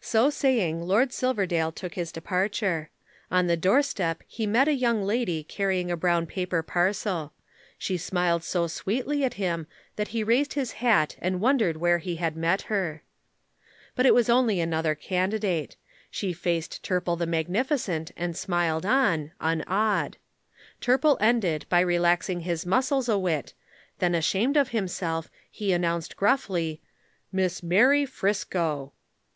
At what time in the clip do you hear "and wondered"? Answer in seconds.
11.20-11.76